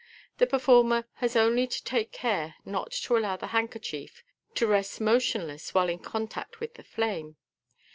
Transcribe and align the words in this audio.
The 0.39 0.47
per 0.47 0.57
former 0.57 1.07
has 1.17 1.35
only 1.35 1.67
to 1.67 1.83
take 1.83 2.11
care 2.11 2.55
not 2.65 2.91
to 2.91 3.15
allow 3.17 3.37
the 3.37 3.45
handkerchief 3.53 4.23
to 4.55 4.65
rest 4.65 4.99
motionless 4.99 5.75
while 5.75 5.89
in 5.89 5.99
contact 5.99 6.59
with 6.59 6.73
the 6.73 6.83
flame. 6.83 7.35